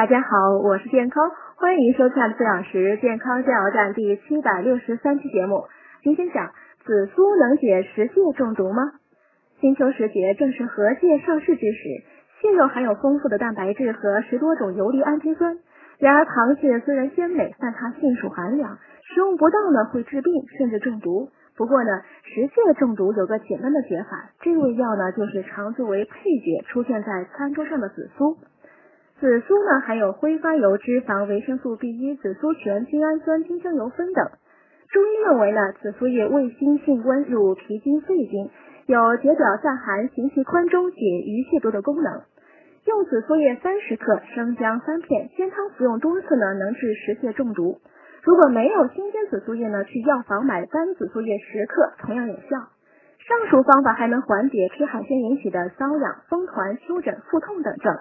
[0.00, 5.64] 大家好，我是健康，欢迎收看四小时健康加油站第七百六十三期节目。
[6.02, 6.52] 今天讲
[6.86, 8.92] 紫苏能解食蟹中毒吗？
[9.60, 12.02] 金秋时节正是河蟹上市之时，
[12.40, 15.58] 蟹肉含有丰富的蛋白质和十多种游离氨基酸。
[15.98, 21.28] 然而，螃蟹虽然鲜美，但它性属寒凉，食用不当呢会致病甚至中毒。
[21.58, 21.90] 不过呢，
[22.24, 28.38] 食蟹中毒有个简单的解法，这味药呢就是常作为配角出现在餐桌上的紫苏。
[29.20, 34.26] 紫苏呢含有挥发油、脂肪、维生素 B 一、紫苏醛、精氨酸、丁香油酚等。
[34.88, 38.48] 中医认为呢，紫苏叶味辛性温，入脾经、肺经，
[38.86, 42.22] 有解表散寒、行气宽中、解鱼泻毒的功能。
[42.86, 47.78] 用紫苏叶三十克，生姜三片，煎汤服用多次呢，能治食蟹中毒。
[48.22, 52.56] 如果没有新鲜紫苏叶呢，去药房买干紫苏叶十克，同样有效。
[53.28, 57.98] 上述方法还能缓解吃海鲜引起的瘙痒、风团、丘疹、腹痛等症。